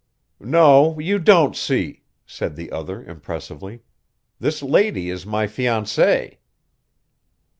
[0.39, 3.81] "No, you don't see," said the other, impressively.
[4.39, 6.37] "This lady is my fiancée."